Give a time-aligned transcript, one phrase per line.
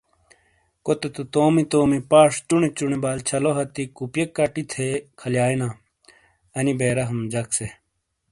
[0.85, 4.87] کوتے تو تومی تومی پاش چونے چونے بالچھلو ہتھی کوپئے کٹی تھے
[5.19, 5.67] کھلیانا
[6.57, 7.67] ان بےرحم جک سے۔